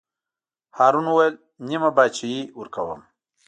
[0.77, 1.35] هارون وویل:
[1.67, 3.01] نیمه بادشاهي ورکووم.